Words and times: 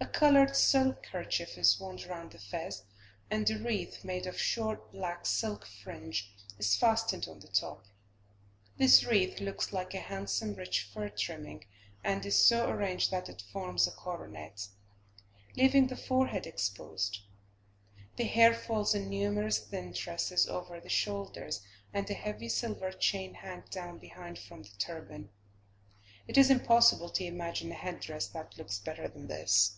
A 0.00 0.06
coloured 0.20 0.56
silk 0.56 1.02
kerchief 1.04 1.58
is 1.58 1.78
wound 1.78 2.04
round 2.06 2.30
the 2.32 2.38
fez, 2.38 2.82
and 3.30 3.48
a 3.50 3.58
wreath 3.58 4.04
made 4.04 4.26
of 4.26 4.40
short 4.40 4.90
black 4.90 5.26
silk 5.26 5.64
fringe 5.66 6.32
is 6.58 6.76
fastened 6.76 7.26
on 7.28 7.40
the 7.40 7.48
top. 7.48 7.84
This 8.78 9.04
wreath 9.04 9.40
looks 9.40 9.72
like 9.72 9.94
a 9.94 9.98
handsome 10.00 10.54
rich 10.54 10.82
fur 10.92 11.08
trimming, 11.08 11.64
and 12.02 12.24
is 12.24 12.36
so 12.36 12.68
arranged 12.70 13.10
that 13.10 13.28
it 13.28 13.42
forms 13.52 13.86
a 13.86 13.90
coronet, 13.90 14.68
leaving 15.56 15.88
the 15.88 15.96
forehead 15.96 16.46
exposed. 16.46 17.20
The 18.16 18.24
hair 18.24 18.54
falls 18.54 18.94
in 18.94 19.08
numerous 19.10 19.58
thin 19.58 19.92
tresses 19.94 20.48
over 20.48 20.80
the 20.80 20.88
shoulders, 20.88 21.60
and 21.92 22.08
a 22.08 22.14
heavy 22.14 22.48
silver 22.48 22.92
chain 22.92 23.34
hangs 23.34 23.68
down 23.70 23.98
behind 23.98 24.38
from 24.38 24.62
the 24.62 24.74
turban. 24.78 25.30
It 26.26 26.38
is 26.38 26.50
impossible 26.50 27.10
to 27.10 27.24
imagine 27.24 27.70
a 27.72 27.76
head 27.76 28.00
dress 28.00 28.26
that 28.28 28.56
looks 28.56 28.78
better 28.78 29.08
than 29.08 29.26
this. 29.26 29.74